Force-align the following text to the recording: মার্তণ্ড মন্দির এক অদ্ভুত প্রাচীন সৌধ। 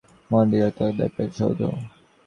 মার্তণ্ড 0.03 0.33
মন্দির 0.33 0.61
এক 0.67 0.77
অদ্ভুত 0.81 1.09
প্রাচীন 1.15 1.35
সৌধ। 1.37 1.59